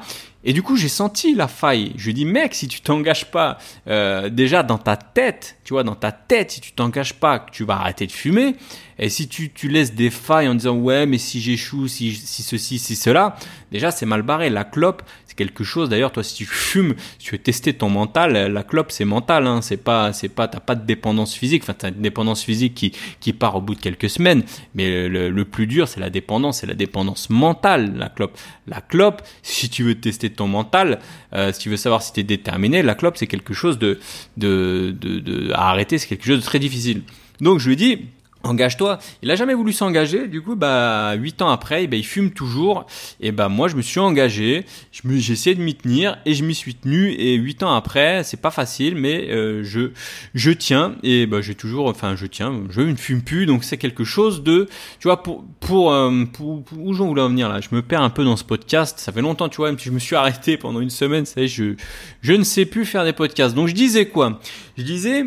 Et 0.44 0.52
du 0.52 0.62
coup, 0.62 0.76
j'ai 0.76 0.88
senti 0.88 1.34
la 1.34 1.48
faille. 1.48 1.92
Je 1.96 2.06
lui 2.06 2.14
dis 2.14 2.24
mec, 2.24 2.54
si 2.54 2.68
tu 2.68 2.80
t'engages 2.80 3.28
pas 3.30 3.58
euh, 3.88 4.28
déjà 4.28 4.62
dans 4.62 4.78
ta 4.78 4.96
tête, 4.96 5.56
tu 5.70 5.74
vois, 5.74 5.84
dans 5.84 5.94
ta 5.94 6.10
tête, 6.10 6.50
si 6.50 6.60
tu 6.60 6.72
t'engages 6.72 7.14
pas 7.14 7.38
que 7.38 7.52
tu 7.52 7.62
vas 7.62 7.74
arrêter 7.74 8.04
de 8.04 8.10
fumer, 8.10 8.56
et 9.00 9.08
si 9.08 9.28
tu, 9.28 9.50
tu 9.50 9.68
laisses 9.68 9.94
des 9.94 10.10
failles 10.10 10.46
en 10.46 10.54
disant 10.54 10.76
ouais, 10.76 11.06
mais 11.06 11.16
si 11.16 11.40
j'échoue, 11.40 11.88
si, 11.88 12.12
si 12.14 12.42
ceci, 12.42 12.78
si 12.78 12.94
cela, 12.94 13.34
déjà 13.72 13.90
c'est 13.90 14.04
mal 14.04 14.20
barré. 14.22 14.50
La 14.50 14.64
clope, 14.64 15.02
c'est 15.24 15.34
quelque 15.34 15.64
chose. 15.64 15.88
D'ailleurs, 15.88 16.12
toi, 16.12 16.22
si 16.22 16.34
tu 16.34 16.44
fumes, 16.44 16.94
si 17.18 17.26
tu 17.26 17.32
veux 17.32 17.38
tester 17.38 17.72
ton 17.72 17.88
mental, 17.88 18.52
la 18.52 18.62
clope 18.62 18.92
c'est 18.92 19.06
mental. 19.06 19.46
Hein, 19.46 19.62
c'est 19.62 19.78
pas, 19.78 20.12
c'est 20.12 20.28
pas, 20.28 20.48
t'as 20.48 20.60
pas 20.60 20.74
de 20.74 20.84
dépendance 20.84 21.34
physique. 21.34 21.62
Enfin, 21.62 21.72
t'as 21.72 21.88
une 21.88 22.02
dépendance 22.02 22.42
physique 22.42 22.74
qui 22.74 22.92
qui 23.20 23.32
part 23.32 23.56
au 23.56 23.62
bout 23.62 23.74
de 23.74 23.80
quelques 23.80 24.10
semaines. 24.10 24.42
Mais 24.74 25.08
le, 25.08 25.44
plus 25.46 25.66
dur, 25.66 25.88
c'est 25.88 26.00
la 26.00 26.10
dépendance, 26.10 26.60
c'est 26.60 26.66
la 26.66 26.74
dépendance 26.74 27.30
mentale. 27.30 27.94
La 27.96 28.10
clope, 28.10 28.36
la 28.66 28.82
clope. 28.82 29.22
Si 29.42 29.70
tu 29.70 29.82
veux 29.82 29.94
tester 29.94 30.28
ton 30.28 30.46
mental, 30.46 30.98
euh, 31.32 31.54
si 31.54 31.60
tu 31.60 31.70
veux 31.70 31.78
savoir 31.78 32.02
si 32.02 32.12
tu 32.12 32.20
es 32.20 32.24
déterminé, 32.24 32.82
la 32.82 32.94
clope 32.94 33.16
c'est 33.16 33.26
quelque 33.26 33.54
chose 33.54 33.78
de, 33.78 33.98
de, 34.36 34.94
de, 35.00 35.20
de 35.20 35.52
arrêter, 35.68 35.98
c'est 35.98 36.08
quelque 36.08 36.24
chose 36.24 36.40
de 36.40 36.44
très 36.44 36.58
difficile. 36.58 37.02
Donc 37.40 37.58
je 37.58 37.68
lui 37.68 37.76
dis, 37.76 37.98
engage-toi. 38.42 38.98
Il 39.22 39.30
a 39.30 39.34
jamais 39.34 39.52
voulu 39.52 39.72
s'engager. 39.72 40.26
Du 40.26 40.40
coup, 40.40 40.56
bah, 40.56 41.12
huit 41.14 41.42
ans 41.42 41.50
après, 41.50 41.86
bah, 41.86 41.96
il 41.96 42.06
fume 42.06 42.30
toujours. 42.30 42.86
Et 43.20 43.32
bah, 43.32 43.50
moi, 43.50 43.68
je 43.68 43.76
me 43.76 43.82
suis 43.82 44.00
engagé. 44.00 44.64
J'ai 44.92 45.32
essayé 45.32 45.54
de 45.54 45.62
m'y 45.62 45.74
tenir 45.74 46.18
et 46.24 46.32
je 46.32 46.42
m'y 46.42 46.54
suis 46.54 46.74
tenu. 46.74 47.12
Et 47.12 47.34
huit 47.34 47.62
ans 47.62 47.74
après, 47.74 48.24
c'est 48.24 48.40
pas 48.40 48.50
facile, 48.50 48.94
mais 48.94 49.28
euh, 49.30 49.62
je, 49.62 49.90
je 50.34 50.50
tiens. 50.52 50.94
Et 51.02 51.26
bah, 51.26 51.42
j'ai 51.42 51.54
toujours, 51.54 51.86
enfin, 51.86 52.16
je 52.16 52.24
tiens. 52.24 52.62
Je 52.70 52.80
ne 52.80 52.96
fume 52.96 53.20
plus, 53.20 53.44
donc 53.44 53.62
c'est 53.62 53.76
quelque 53.76 54.04
chose 54.04 54.42
de, 54.42 54.68
tu 55.00 55.08
vois, 55.08 55.22
pour, 55.22 55.44
pour, 55.60 55.92
euh, 55.92 56.24
pour, 56.32 56.64
où 56.78 56.94
j'en 56.94 57.08
voulais 57.08 57.22
en 57.22 57.28
venir 57.28 57.50
là? 57.50 57.60
Je 57.60 57.74
me 57.76 57.82
perds 57.82 58.02
un 58.02 58.10
peu 58.10 58.24
dans 58.24 58.36
ce 58.36 58.44
podcast. 58.44 58.98
Ça 58.98 59.12
fait 59.12 59.20
longtemps, 59.20 59.50
tu 59.50 59.58
vois, 59.58 59.68
même 59.68 59.78
si 59.78 59.84
je 59.84 59.92
me 59.92 59.98
suis 59.98 60.16
arrêté 60.16 60.56
pendant 60.56 60.80
une 60.80 60.88
semaine, 60.88 61.26
ça 61.26 61.44
je, 61.44 61.74
je 62.22 62.32
ne 62.32 62.42
sais 62.42 62.64
plus 62.64 62.86
faire 62.86 63.04
des 63.04 63.12
podcasts. 63.12 63.54
Donc 63.54 63.68
je 63.68 63.74
disais 63.74 64.06
quoi? 64.06 64.40
Je 64.78 64.82
disais 64.82 65.26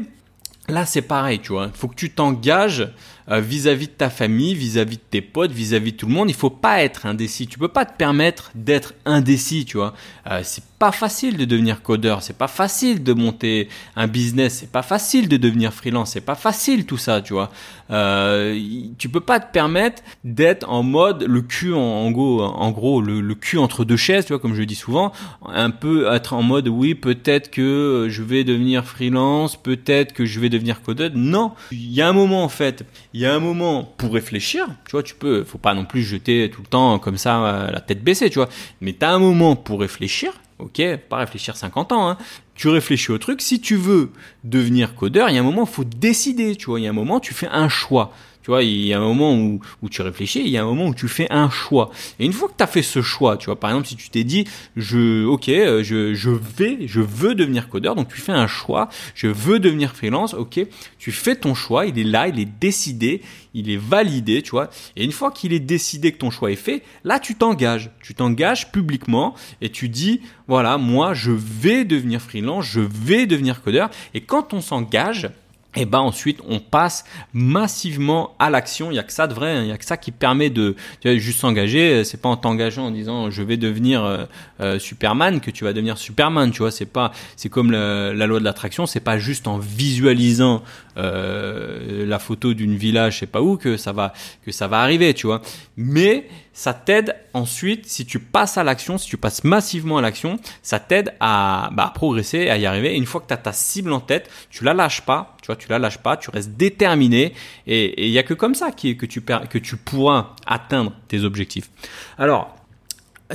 Là, 0.70 0.86
c'est 0.86 1.01
pareil, 1.01 1.39
tu 1.39 1.51
vois. 1.51 1.65
Il 1.74 1.77
faut 1.77 1.88
que 1.88 1.96
tu 1.96 2.10
t'engages 2.12 2.88
euh, 3.29 3.39
vis-à-vis 3.39 3.87
de 3.87 3.93
ta 3.93 4.09
famille, 4.09 4.55
vis-à-vis 4.55 4.97
de 4.97 5.01
tes 5.09 5.21
potes, 5.21 5.51
vis-à-vis 5.51 5.93
de 5.93 5.97
tout 5.97 6.07
le 6.07 6.13
monde. 6.13 6.29
Il 6.29 6.35
faut 6.35 6.49
pas 6.49 6.83
être 6.83 7.05
indécis. 7.05 7.47
Tu 7.47 7.59
peux 7.59 7.67
pas 7.67 7.85
te 7.85 7.95
permettre 7.97 8.51
d'être 8.55 8.93
indécis, 9.05 9.65
tu 9.65 9.77
vois. 9.77 9.93
Euh, 10.29 10.41
c'est 10.43 10.63
pas 10.83 10.91
facile 10.91 11.37
de 11.37 11.45
devenir 11.45 11.81
codeur, 11.81 12.21
c'est 12.21 12.37
pas 12.37 12.49
facile 12.49 13.03
de 13.03 13.13
monter 13.13 13.69
un 13.95 14.07
business, 14.07 14.57
c'est 14.59 14.71
pas 14.71 14.81
facile 14.81 15.29
de 15.29 15.37
devenir 15.37 15.73
freelance, 15.73 16.11
c'est 16.11 16.19
pas 16.19 16.35
facile 16.35 16.85
tout 16.85 16.97
ça, 16.97 17.21
tu 17.21 17.31
vois. 17.31 17.51
Euh, 17.89 18.59
tu 18.97 19.07
peux 19.07 19.21
pas 19.21 19.39
te 19.39 19.49
permettre 19.53 20.03
d'être 20.25 20.69
en 20.69 20.83
mode 20.83 21.23
le 21.23 21.41
cul 21.41 21.73
en, 21.73 22.11
gros, 22.11 23.01
le, 23.01 23.33
cul 23.35 23.59
entre 23.59 23.85
deux 23.85 23.95
chaises, 23.95 24.25
tu 24.25 24.33
vois, 24.33 24.39
comme 24.39 24.55
je 24.55 24.63
dis 24.63 24.75
souvent, 24.75 25.13
un 25.47 25.69
peu 25.69 26.13
être 26.13 26.33
en 26.33 26.43
mode 26.43 26.67
oui 26.67 26.95
peut-être 26.95 27.49
que 27.49 28.07
je 28.09 28.21
vais 28.21 28.43
devenir 28.43 28.83
freelance, 28.83 29.55
peut-être 29.55 30.11
que 30.11 30.25
je 30.25 30.41
vais 30.41 30.49
devenir 30.49 30.81
codeur. 30.81 31.11
Non, 31.13 31.53
il 31.71 31.93
y 31.93 32.01
a 32.01 32.09
un 32.09 32.13
moment 32.13 32.43
en 32.43 32.49
fait, 32.49 32.85
il 33.13 33.22
y 33.22 33.25
a 33.25 33.34
un 33.34 33.39
moment 33.39 33.84
pour 33.84 34.13
réfléchir, 34.13 34.67
tu 34.86 34.91
vois, 34.91 35.03
tu 35.03 35.15
peux, 35.15 35.43
faut 35.43 35.58
pas 35.58 35.74
non 35.74 35.86
plus 35.86 36.03
jeter 36.03 36.50
tout 36.50 36.62
le 36.62 36.67
temps 36.67 36.98
comme 37.00 37.17
ça 37.17 37.70
la 37.72 37.79
tête 37.79 38.03
baissée, 38.03 38.29
tu 38.29 38.39
vois, 38.39 38.50
mais 38.82 38.93
tu 38.93 39.05
as 39.05 39.12
un 39.12 39.20
moment 39.20 39.55
pour 39.55 39.79
réfléchir 39.79 40.34
Ok, 40.60 40.82
pas 41.10 41.17
réfléchir 41.17 41.58
50 41.58 41.91
ans. 41.91 42.10
Hein. 42.10 42.17
Tu 42.55 42.70
réfléchis 42.70 43.12
au 43.12 43.17
truc. 43.17 43.41
Si 43.41 43.60
tu 43.60 43.75
veux 43.75 44.12
devenir 44.43 44.96
codeur, 44.96 45.29
il 45.29 45.36
y 45.36 45.38
a 45.38 45.41
un 45.41 45.43
moment, 45.43 45.65
faut 45.65 45.84
décider. 45.84 46.55
Tu 46.55 46.67
vois, 46.67 46.79
il 46.79 46.84
y 46.84 46.88
a 46.88 46.91
un 46.91 46.93
moment, 46.93 47.20
tu 47.20 47.34
fais 47.34 47.48
un 47.48 47.67
choix. 47.67 48.13
Tu 48.43 48.51
vois, 48.51 48.62
il 48.62 48.85
y 48.85 48.93
a 48.93 48.97
un 48.97 49.01
moment 49.01 49.33
où, 49.35 49.62
où 49.81 49.89
tu 49.89 50.01
réfléchis, 50.01 50.41
il 50.41 50.50
y 50.50 50.57
a 50.57 50.63
un 50.63 50.65
moment 50.65 50.88
où 50.88 50.93
tu 50.93 51.07
fais 51.07 51.27
un 51.31 51.50
choix. 51.50 51.91
Et 52.19 52.25
une 52.25 52.33
fois 52.33 52.50
que 52.50 52.55
tu 52.57 52.63
as 52.63 52.67
fait 52.67 52.81
ce 52.81 53.01
choix, 53.01 53.38
tu 53.38 53.45
vois, 53.45 53.57
par 53.57 53.69
exemple, 53.69 53.88
si 53.88 53.95
tu 53.95 54.09
t'es 54.09 54.25
dit, 54.25 54.45
je, 54.75 55.25
ok, 55.25 55.47
euh, 55.47 55.81
je, 55.81 56.13
je 56.13 56.29
vais, 56.29 56.79
je 56.85 57.00
veux 57.00 57.35
devenir 57.35 57.69
codeur, 57.69 57.95
donc 57.95 58.09
tu 58.09 58.19
fais 58.19 58.33
un 58.33 58.47
choix, 58.47 58.89
je 59.15 59.27
veux 59.27 59.59
devenir 59.59 59.95
freelance, 59.95 60.33
ok, 60.33 60.59
tu 61.00 61.12
fais 61.13 61.38
ton 61.38 61.55
choix, 61.55 61.85
il 61.85 61.97
est 61.97 62.03
là, 62.03 62.27
il 62.27 62.38
est 62.38 62.50
décidé, 62.59 63.21
il 63.53 63.69
est 63.69 63.77
validé, 63.77 64.41
tu 64.41 64.51
vois. 64.51 64.69
Et 64.97 65.05
une 65.05 65.13
fois 65.13 65.31
qu'il 65.31 65.53
est 65.53 65.59
décidé 65.59 66.12
que 66.12 66.17
ton 66.17 66.29
choix 66.29 66.51
est 66.51 66.57
fait, 66.57 66.83
là, 67.05 67.19
tu 67.19 67.35
t'engages. 67.35 67.91
Tu 68.01 68.13
t'engages 68.13 68.71
publiquement 68.71 69.35
et 69.62 69.69
tu 69.69 69.88
dis, 69.88 70.19
voilà, 70.47 70.77
moi, 70.77 71.13
je 71.13 71.31
vais 71.31 71.85
devenir 71.85 72.21
freelance, 72.21 72.65
je 72.65 72.81
vais 72.81 73.25
devenir 73.25 73.62
codeur. 73.62 73.89
Et 74.13 74.21
quand 74.21 74.53
on 74.53 74.59
s'engage, 74.59 75.29
et 75.75 75.85
ben 75.85 75.99
ensuite 75.99 76.39
on 76.47 76.59
passe 76.59 77.05
massivement 77.33 78.35
à 78.39 78.49
l'action. 78.49 78.91
Il 78.91 78.95
y 78.95 78.99
a 78.99 79.03
que 79.03 79.13
ça 79.13 79.27
de 79.27 79.33
vrai, 79.33 79.51
hein. 79.51 79.61
il 79.63 79.69
y 79.69 79.71
a 79.71 79.77
que 79.77 79.85
ça 79.85 79.97
qui 79.97 80.11
permet 80.11 80.49
de 80.49 80.75
tu 80.99 81.09
vois, 81.09 81.17
juste 81.17 81.39
s'engager. 81.39 82.03
C'est 82.03 82.21
pas 82.21 82.29
en 82.29 82.37
t'engageant 82.37 82.85
en 82.85 82.91
disant 82.91 83.31
je 83.31 83.41
vais 83.41 83.57
devenir 83.57 84.03
euh, 84.03 84.25
euh, 84.61 84.79
Superman 84.79 85.39
que 85.41 85.51
tu 85.51 85.63
vas 85.63 85.73
devenir 85.73 85.97
Superman. 85.97 86.51
Tu 86.51 86.59
vois, 86.59 86.71
c'est 86.71 86.85
pas 86.85 87.11
c'est 87.35 87.49
comme 87.49 87.71
la, 87.71 88.13
loi 88.27 88.39
de 88.39 88.43
l'attraction. 88.43 88.85
C'est 88.85 88.99
pas 88.99 89.17
juste 89.17 89.47
en 89.47 89.57
visualisant 89.57 90.63
euh, 90.97 92.05
la 92.05 92.19
photo 92.19 92.53
d'une 92.53 92.75
villa, 92.75 93.09
je 93.09 93.19
sais 93.19 93.27
pas 93.27 93.41
où, 93.41 93.57
que 93.57 93.77
ça 93.77 93.91
va 93.91 94.13
que 94.45 94.51
ça 94.51 94.67
va 94.67 94.81
arriver. 94.81 95.13
Tu 95.13 95.27
vois, 95.27 95.41
mais 95.77 96.27
ça 96.53 96.73
t'aide 96.73 97.15
ensuite, 97.33 97.88
si 97.88 98.05
tu 98.05 98.19
passes 98.19 98.57
à 98.57 98.63
l'action, 98.63 98.97
si 98.97 99.09
tu 99.09 99.17
passes 99.17 99.43
massivement 99.43 99.97
à 99.97 100.01
l'action, 100.01 100.39
ça 100.62 100.79
t'aide 100.79 101.13
à, 101.19 101.69
bah, 101.73 101.91
progresser, 101.93 102.50
à 102.50 102.57
y 102.57 102.65
arriver. 102.65 102.95
une 102.95 103.05
fois 103.05 103.21
que 103.21 103.27
tu 103.27 103.33
as 103.33 103.38
ta 103.38 103.53
cible 103.53 103.91
en 103.91 104.00
tête, 104.00 104.29
tu 104.50 104.63
la 104.63 104.73
lâches 104.73 105.01
pas, 105.01 105.35
tu 105.41 105.47
vois, 105.47 105.55
tu 105.55 105.67
la 105.69 105.79
lâches 105.79 105.97
pas, 105.97 106.17
tu 106.17 106.29
restes 106.29 106.51
déterminé. 106.51 107.33
Et 107.65 108.05
il 108.05 108.12
y 108.12 108.19
a 108.19 108.23
que 108.23 108.35
comme 108.35 108.55
ça 108.55 108.71
que, 108.71 109.05
tu, 109.05 109.21
que 109.21 109.57
tu 109.57 109.77
pourras 109.77 110.35
atteindre 110.45 110.93
tes 111.07 111.23
objectifs. 111.23 111.69
Alors, 112.17 112.55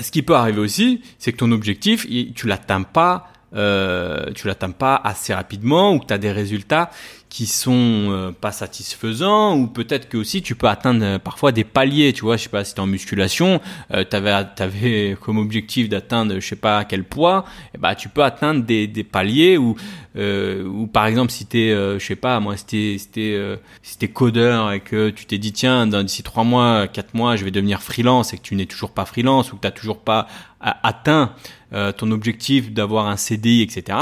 ce 0.00 0.12
qui 0.12 0.22
peut 0.22 0.34
arriver 0.34 0.60
aussi, 0.60 1.02
c'est 1.18 1.32
que 1.32 1.38
ton 1.38 1.50
objectif, 1.50 2.06
tu 2.34 2.46
l'atteins 2.46 2.82
pas 2.82 3.32
euh, 3.54 4.30
tu 4.34 4.46
l'atteins 4.46 4.72
pas 4.72 5.00
assez 5.02 5.32
rapidement 5.32 5.94
ou 5.94 6.00
que 6.00 6.06
tu 6.06 6.12
as 6.12 6.18
des 6.18 6.32
résultats 6.32 6.90
qui 7.28 7.46
sont 7.46 7.72
euh, 8.10 8.32
pas 8.32 8.52
satisfaisants 8.52 9.56
ou 9.56 9.66
peut-être 9.66 10.08
que 10.08 10.16
aussi 10.16 10.40
tu 10.40 10.54
peux 10.54 10.66
atteindre 10.66 11.04
euh, 11.04 11.18
parfois 11.18 11.52
des 11.52 11.64
paliers 11.64 12.12
tu 12.12 12.22
vois 12.22 12.36
je 12.36 12.44
sais 12.44 12.48
pas 12.48 12.64
si 12.64 12.74
tu 12.74 12.80
en 12.80 12.86
musculation 12.86 13.60
euh, 13.92 14.04
tu 14.08 14.16
avais 14.16 15.16
comme 15.20 15.38
objectif 15.38 15.88
d'atteindre 15.88 16.36
je 16.36 16.46
sais 16.46 16.56
pas 16.56 16.84
quel 16.84 17.04
poids 17.04 17.44
et 17.66 17.70
eh 17.74 17.78
bah 17.78 17.94
tu 17.94 18.08
peux 18.08 18.24
atteindre 18.24 18.64
des, 18.64 18.86
des 18.86 19.04
paliers 19.04 19.58
ou 19.58 19.76
euh, 20.16 20.64
ou 20.64 20.86
par 20.86 21.06
exemple 21.06 21.30
si 21.30 21.46
tu 21.46 21.58
es 21.58 21.98
je 21.98 22.04
sais 22.04 22.16
pas 22.16 22.40
moi 22.40 22.56
si 22.56 22.64
t'es 23.12 23.58
si 23.82 24.08
codeur 24.08 24.72
et 24.72 24.80
que 24.80 25.10
tu 25.10 25.26
t'es 25.26 25.38
dit 25.38 25.52
tiens 25.52 25.86
d'ici 25.86 26.22
trois 26.22 26.44
mois 26.44 26.88
quatre 26.88 27.14
mois 27.14 27.36
je 27.36 27.44
vais 27.44 27.50
devenir 27.50 27.82
freelance 27.82 28.32
et 28.32 28.38
que 28.38 28.42
tu 28.42 28.54
n'es 28.54 28.66
toujours 28.66 28.90
pas 28.90 29.04
freelance 29.04 29.52
ou 29.52 29.56
que 29.56 29.68
tu 29.68 29.74
toujours 29.74 30.00
pas 30.00 30.26
atteint 30.60 31.34
ton 31.70 32.10
objectif 32.10 32.72
d'avoir 32.72 33.06
un 33.06 33.16
CDI 33.16 33.62
etc 33.62 33.98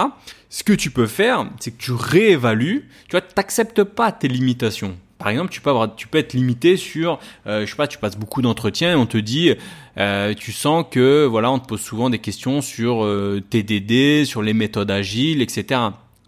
ce 0.49 0.65
que 0.65 0.73
tu 0.73 0.91
peux 0.91 1.07
faire, 1.07 1.51
c'est 1.61 1.73
que 1.73 1.83
tu 1.83 1.93
réévalues, 1.93 2.89
tu 3.09 3.13
vois, 3.13 3.21
t'acceptes 3.21 3.83
pas 3.83 4.13
tes 4.13 4.29
limitations. 4.29 4.97
Par 5.19 5.29
exemple, 5.29 5.51
tu 5.51 5.61
peux 5.61 5.71
avoir, 5.71 5.97
tu 5.97 6.09
peux 6.09 6.19
être 6.19 6.35
limité 6.35 6.77
sur, 6.77 7.19
euh, 7.47 7.65
je 7.65 7.71
sais 7.71 7.77
pas, 7.77 7.89
tu 7.89 7.99
passes 7.99 8.19
beaucoup 8.19 8.43
d'entretiens 8.43 8.93
et 8.93 8.95
on 8.95 9.07
te 9.07 9.17
dit, 9.17 9.55
euh, 9.99 10.35
tu 10.35 10.53
sens 10.53 10.85
que, 10.91 11.25
voilà, 11.25 11.51
on 11.51 11.59
te 11.59 11.67
pose 11.67 11.81
souvent 11.81 12.11
des 12.11 12.19
questions 12.19 12.61
sur 12.61 13.03
euh, 13.03 13.43
TDD, 13.49 14.27
sur 14.27 14.43
les 14.43 14.53
méthodes 14.53 14.91
agiles, 14.91 15.41
etc. 15.41 15.81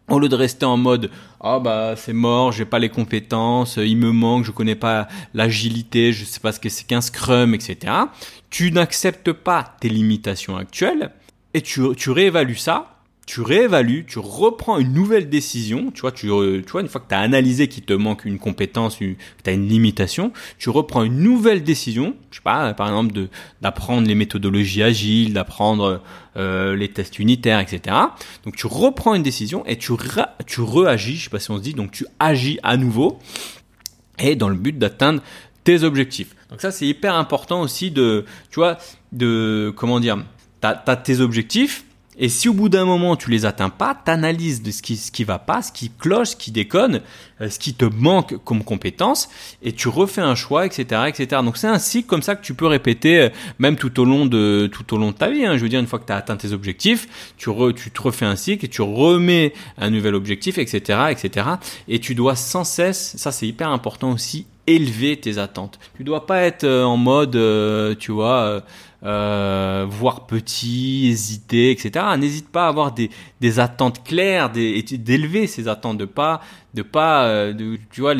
Au 0.09 0.19
lieu 0.19 0.31
de 0.31 0.35
rester 0.35 0.65
en 0.65 0.79
mode, 0.79 1.11
ah 1.41 1.59
oh 1.59 1.61
bah 1.61 1.95
c'est 1.95 2.15
mort, 2.15 2.51
j'ai 2.51 2.65
pas 2.65 2.79
les 2.79 2.89
compétences, 2.89 3.77
il 3.77 3.99
me 3.99 4.11
manque, 4.11 4.45
je 4.45 4.53
connais 4.53 4.75
pas 4.75 5.07
l'agilité, 5.35 6.15
je 6.15 6.25
sais 6.25 6.41
pas 6.41 6.53
ce 6.53 6.59
que 6.59 6.71
c'est 6.71 6.87
qu'un 6.87 7.03
scrum, 7.03 7.55
etc. 7.55 7.93
Tu 8.49 8.73
n'acceptes 8.73 9.33
pas 9.33 9.77
tes 9.81 9.91
limitations 9.91 10.57
actuelles 10.57 11.11
et 11.53 11.61
tu, 11.61 11.83
tu 11.95 12.11
réévalues 12.11 12.57
ça 12.57 12.98
tu 13.29 13.43
réévalues, 13.43 14.07
tu 14.07 14.19
reprends 14.21 14.79
une 14.79 14.95
nouvelle 14.95 15.29
décision, 15.29 15.91
tu 15.91 16.01
vois, 16.01 16.13
tu, 16.13 16.29
tu 16.29 16.73
vois, 16.73 16.81
une 16.81 16.89
fois 16.89 16.99
que 16.99 17.11
tu 17.11 17.15
as 17.15 17.21
analysé 17.21 17.69
qu'il 17.69 17.85
te 17.85 17.93
manque 17.93 18.25
une 18.25 18.39
compétence, 18.39 18.97
que 18.97 19.05
tu 19.05 19.17
as 19.45 19.53
une 19.53 19.69
limitation, 19.69 20.33
tu 20.57 20.71
reprends 20.71 21.03
une 21.03 21.19
nouvelle 21.19 21.63
décision, 21.63 22.17
je 22.31 22.37
sais 22.37 22.43
pas, 22.43 22.73
par 22.73 22.89
exemple 22.89 23.13
de 23.13 23.29
d'apprendre 23.61 24.09
les 24.09 24.15
méthodologies 24.15 24.83
agiles, 24.83 25.35
d'apprendre 25.35 26.03
euh, 26.39 26.75
les 26.75 26.89
tests 26.89 27.19
unitaires, 27.19 27.61
etc. 27.61 27.95
Donc 28.45 28.57
tu 28.57 28.67
reprends 28.67 29.15
une 29.15 29.23
décision 29.23 29.63
et 29.67 29.77
tu, 29.77 29.93
tu 30.47 30.63
réagis, 30.63 31.17
je 31.17 31.25
sais 31.25 31.31
pas 31.31 31.39
si 31.39 31.51
on 31.51 31.59
se 31.59 31.63
dit, 31.63 31.75
donc 31.75 31.91
tu 31.91 32.07
agis 32.19 32.59
à 32.63 32.79
nouveau 32.79 33.19
et 34.19 34.37
dans 34.37 34.49
le 34.49 34.57
but 34.57 34.79
d'atteindre 34.79 35.21
tes 35.65 35.83
objectifs. 35.83 36.35
Donc 36.49 36.63
ça 36.63 36.71
c'est 36.71 36.87
hyper 36.87 37.15
important 37.15 37.61
aussi 37.61 37.91
de, 37.91 38.25
tu 38.51 38.59
vois, 38.59 38.79
de, 39.13 39.71
comment 39.77 40.01
dire, 40.01 40.17
tu 40.63 40.67
as 40.67 40.97
tes 40.97 41.21
objectifs, 41.21 41.85
et 42.19 42.29
si 42.29 42.49
au 42.49 42.53
bout 42.53 42.69
d'un 42.69 42.85
moment 42.85 43.17
tu 43.17 43.31
les 43.31 43.47
atteins 43.47 43.71
pas, 43.71 43.95
t'analyses 43.95 44.63
de 44.63 44.71
ce 44.71 44.83
qui 44.83 44.97
ce 44.97 45.11
qui 45.11 45.25
va 45.25 45.39
pas, 45.39 45.63
ce 45.63 45.73
qui 45.73 45.91
cloche, 45.91 46.31
ce 46.31 46.37
qui 46.37 46.51
déconne, 46.51 47.01
euh, 47.41 47.49
ce 47.49 47.59
qui 47.59 47.75
te 47.75 47.85
manque 47.85 48.37
comme 48.45 48.65
compétence, 48.65 49.29
et 49.63 49.73
tu 49.73 49.89
refais 49.89 50.21
un 50.21 50.35
choix, 50.35 50.67
etc., 50.67 51.03
etc. 51.07 51.43
Donc 51.45 51.57
c'est 51.57 51.69
un 51.69 51.79
cycle 51.79 52.09
comme 52.09 52.23
ça 52.23 52.35
que 52.35 52.43
tu 52.45 52.55
peux 52.55 52.67
répéter 52.67 53.21
euh, 53.21 53.29
même 53.59 53.77
tout 53.77 54.01
au 54.01 54.05
long 54.05 54.27
de 54.27 54.69
tout 54.73 54.95
au 54.95 54.99
long 54.99 55.13
de 55.13 55.17
ta 55.17 55.31
vie. 55.31 55.45
Hein. 55.45 55.57
Je 55.57 55.63
veux 55.63 55.69
dire 55.69 55.81
une 55.81 55.87
fois 55.87 55.99
que 55.99 56.07
tu 56.07 56.13
as 56.13 56.17
atteint 56.17 56.37
tes 56.37 56.53
objectifs, 56.53 57.33
tu 57.37 57.51
tu 57.77 57.91
te 57.91 58.03
refais 58.03 58.27
un 58.27 58.37
cycle 58.37 58.65
et 58.65 58.69
tu 58.69 58.83
remets 58.83 59.53
un 59.79 59.91
nouvel 59.91 60.15
objectif, 60.15 60.59
etc., 60.59 61.07
etc. 61.11 61.47
Et 61.87 61.99
tu 62.01 62.15
dois 62.15 62.37
sans 62.37 62.65
cesse, 62.65 63.15
ça 63.17 63.33
c'est 63.33 63.47
hyper 63.47 63.71
important 63.71 64.13
aussi, 64.13 64.47
élever 64.69 65.19
tes 65.19 65.39
attentes. 65.39 65.79
Tu 65.97 66.05
dois 66.05 66.27
pas 66.27 66.43
être 66.43 66.65
euh, 66.65 66.85
en 66.85 66.97
mode, 66.97 67.39
tu 67.99 68.13
vois 68.13 68.63
euh, 69.05 69.87
voir 69.89 70.27
petit, 70.27 71.07
hésiter, 71.09 71.71
etc. 71.71 72.05
N'hésite 72.19 72.49
pas 72.49 72.65
à 72.65 72.69
avoir 72.69 72.91
des, 72.93 73.11
des 73.41 73.61
attentes 73.61 74.03
claires, 74.03 74.51
d'élever 74.51 75.47
ces 75.47 75.69
attentes, 75.69 75.99
de 75.99 76.05
pas, 76.05 76.41
de 76.75 76.83
pas, 76.83 77.27
euh, 77.27 77.77
tu 77.93 78.01
vois, 78.01 78.15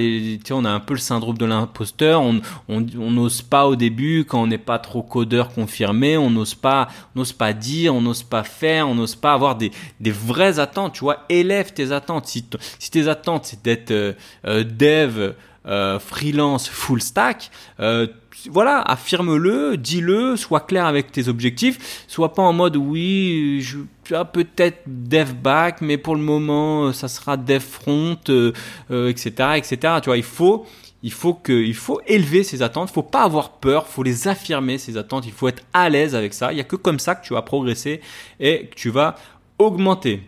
on 0.53 0.65
a 0.65 0.71
un 0.71 0.79
peu 0.79 0.95
le 0.95 1.01
syndrome 1.01 1.37
de 1.37 1.45
l'imposteur. 1.47 2.23
On, 2.23 2.41
on, 2.69 2.81
n'ose 2.81 3.43
pas 3.43 3.67
au 3.67 3.75
début 3.75 4.25
quand 4.25 4.43
on 4.43 4.47
n'est 4.47 4.57
pas 4.57 4.79
trop 4.79 5.03
codeur 5.03 5.53
confirmé. 5.53 6.17
On 6.17 6.31
n'ose 6.31 6.55
pas, 6.55 6.89
pas 7.37 7.53
dire, 7.53 7.93
on 7.93 8.01
n'ose 8.01 8.23
pas 8.23 8.45
faire, 8.45 8.89
on 8.89 8.95
n'ose 8.95 9.17
pas 9.17 9.33
avoir 9.33 9.57
des, 9.57 9.73
des 9.99 10.13
vraies 10.13 10.61
attentes. 10.61 10.93
Tu 10.93 11.01
vois, 11.01 11.25
élève 11.29 11.73
tes 11.73 11.91
attentes. 11.91 12.27
Si, 12.27 12.45
si 12.79 12.91
tes 12.93 13.09
attentes 13.09 13.47
c'est 13.47 13.65
d'être 13.65 13.91
euh, 13.91 14.15
dev, 14.65 15.35
freelance, 16.01 16.69
full 16.69 17.03
stack. 17.03 17.51
Euh, 17.81 18.07
voilà, 18.51 18.81
affirme-le, 18.83 19.77
dis-le, 19.77 20.37
sois 20.37 20.61
clair 20.61 20.87
avec 20.87 21.11
tes 21.11 21.29
objectifs, 21.29 22.05
sois 22.07 22.33
pas 22.35 22.43
en 22.43 22.53
mode 22.53 22.77
oui, 22.77 23.61
je 23.61 23.79
as 24.15 24.25
peut-être 24.25 24.83
dev 24.87 25.33
back, 25.35 25.81
mais 25.81 25.99
pour 25.99 26.15
le 26.15 26.23
moment 26.23 26.93
ça 26.93 27.09
sera 27.09 27.37
dev 27.37 27.61
front, 27.61 28.15
etc., 28.15 28.53
euh, 28.91 29.09
etc. 29.09 29.77
Euh, 29.85 30.01
tu 30.01 30.07
vois, 30.07 30.17
il 30.17 30.23
faut 30.23 30.67
il 31.05 31.13
faut 31.13 31.35
que, 31.35 31.53
il 31.53 31.75
faut 31.75 32.01
élever 32.07 32.43
ses 32.43 32.63
attentes, 32.63 32.91
il 32.91 32.93
faut 32.93 33.03
pas 33.03 33.23
avoir 33.23 33.53
peur, 33.59 33.87
il 33.89 33.93
faut 33.93 34.03
les 34.03 34.27
affirmer 34.27 34.79
ses 34.79 34.97
attentes, 34.97 35.27
il 35.27 35.33
faut 35.33 35.47
être 35.47 35.63
à 35.73 35.89
l'aise 35.89 36.17
avec 36.17 36.35
ça. 36.35 36.53
Il 36.53 36.59
y 36.59 36.61
a 36.61 36.65
que 36.65 36.75
comme 36.75 36.99
ça 36.99 37.15
que 37.15 37.25
tu 37.25 37.35
vas 37.35 37.43
progresser 37.43 38.01
et 38.41 38.67
que 38.67 38.75
tu 38.75 38.91
vas 38.91 39.15
augmenter. 39.59 40.23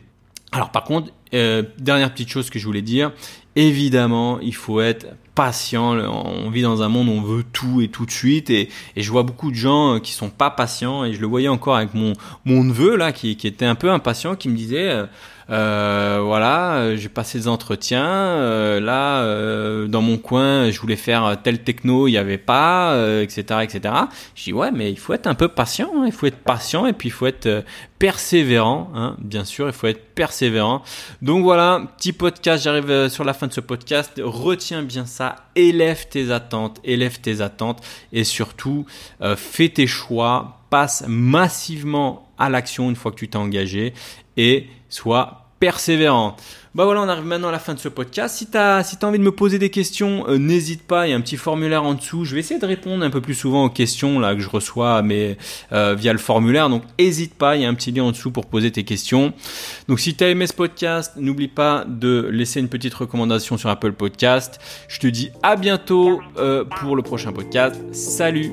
Alors 0.52 0.70
par 0.70 0.84
contre, 0.84 1.12
euh, 1.34 1.62
dernière 1.78 2.12
petite 2.12 2.28
chose 2.28 2.50
que 2.50 2.58
je 2.58 2.66
voulais 2.66 2.82
dire, 2.82 3.12
évidemment, 3.56 4.40
il 4.40 4.54
faut 4.54 4.80
être 4.80 5.06
patient. 5.34 5.92
On 5.92 6.50
vit 6.50 6.62
dans 6.62 6.82
un 6.82 6.88
monde 6.88 7.08
où 7.08 7.12
on 7.12 7.22
veut 7.22 7.44
tout 7.50 7.80
et 7.80 7.88
tout 7.88 8.04
de 8.04 8.10
suite. 8.10 8.50
Et, 8.50 8.68
je 8.96 9.10
vois 9.10 9.22
beaucoup 9.22 9.50
de 9.50 9.56
gens 9.56 9.94
euh, 9.94 9.98
qui 9.98 10.12
sont 10.12 10.28
pas 10.28 10.50
patients. 10.50 11.04
Et 11.04 11.14
je 11.14 11.20
le 11.20 11.26
voyais 11.26 11.48
encore 11.48 11.76
avec 11.76 11.94
mon, 11.94 12.12
mon 12.44 12.64
neveu, 12.64 12.96
là, 12.96 13.12
qui, 13.12 13.30
était 13.30 13.64
un 13.64 13.74
peu 13.74 13.90
impatient, 13.90 14.34
qui 14.36 14.48
me 14.48 14.56
disait, 14.56 14.90
euh, 14.90 15.06
euh, 15.50 16.20
voilà, 16.22 16.74
euh, 16.74 16.96
j'ai 16.96 17.08
passé 17.08 17.38
des 17.38 17.48
entretiens. 17.48 18.78
Là, 18.80 19.24
dans 19.86 20.02
mon 20.02 20.18
coin, 20.18 20.70
je 20.70 20.80
voulais 20.80 20.96
faire 20.96 21.36
tel 21.42 21.62
techno, 21.62 22.06
il 22.06 22.12
n'y 22.12 22.18
avait 22.18 22.38
pas, 22.38 22.94
etc., 23.22 23.42
etc. 23.62 23.94
Je 24.34 24.44
dis 24.44 24.52
ouais, 24.52 24.70
mais 24.70 24.92
il 24.92 24.98
faut 24.98 25.14
être 25.14 25.26
un 25.26 25.34
peu 25.34 25.48
patient. 25.48 25.90
Hein, 25.96 26.04
il 26.06 26.12
faut 26.12 26.26
être 26.26 26.38
patient 26.38 26.86
et 26.86 26.92
puis 26.92 27.08
il 27.08 27.12
faut 27.12 27.26
être 27.26 27.64
persévérant. 27.98 28.90
Hein, 28.94 29.16
bien 29.18 29.44
sûr, 29.44 29.66
il 29.66 29.72
faut 29.72 29.86
être 29.86 30.14
persévérant. 30.14 30.82
Donc 31.22 31.42
voilà, 31.42 31.82
petit 31.96 32.12
podcast. 32.12 32.64
J'arrive 32.64 33.08
sur 33.08 33.24
la 33.24 33.34
fin 33.34 33.46
de 33.46 33.52
ce 33.52 33.60
podcast. 33.60 34.20
Retiens 34.22 34.82
bien 34.82 35.06
ça. 35.06 35.36
Élève 35.54 36.08
tes 36.08 36.30
attentes, 36.30 36.80
élève 36.84 37.20
tes 37.20 37.40
attentes 37.40 37.82
et 38.12 38.24
surtout 38.24 38.86
fais 39.36 39.68
tes 39.68 39.86
choix. 39.86 40.56
Passe 40.70 41.04
massivement 41.08 42.32
à 42.38 42.48
l'action 42.48 42.88
une 42.88 42.96
fois 42.96 43.10
que 43.10 43.16
tu 43.16 43.28
t'es 43.28 43.36
engagé 43.36 43.92
et 44.36 44.68
sois 44.88 45.39
persévérant. 45.60 46.36
Bah 46.74 46.84
voilà, 46.84 47.02
on 47.02 47.08
arrive 47.08 47.24
maintenant 47.24 47.48
à 47.48 47.52
la 47.52 47.58
fin 47.58 47.74
de 47.74 47.80
ce 47.80 47.88
podcast. 47.88 48.36
Si 48.36 48.48
tu 48.48 48.56
as, 48.56 48.84
si 48.84 48.96
as 49.00 49.04
envie 49.04 49.18
de 49.18 49.24
me 49.24 49.32
poser 49.32 49.58
des 49.58 49.70
questions, 49.70 50.24
euh, 50.28 50.38
n'hésite 50.38 50.82
pas, 50.82 51.08
il 51.08 51.10
y 51.10 51.12
a 51.12 51.16
un 51.16 51.20
petit 51.20 51.36
formulaire 51.36 51.82
en 51.82 51.94
dessous. 51.94 52.24
Je 52.24 52.34
vais 52.34 52.40
essayer 52.40 52.60
de 52.60 52.66
répondre 52.66 53.04
un 53.04 53.10
peu 53.10 53.20
plus 53.20 53.34
souvent 53.34 53.64
aux 53.64 53.70
questions 53.70 54.20
que 54.20 54.38
je 54.38 54.48
reçois 54.48 55.02
mais, 55.02 55.36
euh, 55.72 55.96
via 55.96 56.12
le 56.12 56.20
formulaire. 56.20 56.70
Donc 56.70 56.84
n'hésite 56.98 57.34
pas, 57.34 57.56
il 57.56 57.62
y 57.62 57.64
a 57.64 57.68
un 57.68 57.74
petit 57.74 57.90
lien 57.90 58.04
en 58.04 58.12
dessous 58.12 58.30
pour 58.30 58.46
poser 58.46 58.70
tes 58.70 58.84
questions. 58.84 59.32
Donc 59.88 59.98
si 59.98 60.14
tu 60.14 60.22
as 60.22 60.28
aimé 60.28 60.46
ce 60.46 60.54
podcast, 60.54 61.14
n'oublie 61.16 61.48
pas 61.48 61.84
de 61.88 62.28
laisser 62.30 62.60
une 62.60 62.68
petite 62.68 62.94
recommandation 62.94 63.58
sur 63.58 63.68
Apple 63.68 63.92
Podcast. 63.92 64.60
Je 64.86 65.00
te 65.00 65.08
dis 65.08 65.30
à 65.42 65.56
bientôt 65.56 66.20
euh, 66.38 66.64
pour 66.64 66.94
le 66.94 67.02
prochain 67.02 67.32
podcast. 67.32 67.82
Salut 67.92 68.52